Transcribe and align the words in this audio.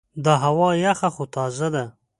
دا 0.25 0.33
هوا 0.43 0.69
یخه 0.85 1.09
خو 1.15 1.23
تازه 1.35 1.67
ده. 1.75 1.85